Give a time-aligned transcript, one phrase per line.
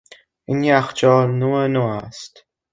[0.49, 2.33] این یخچال نو نو است.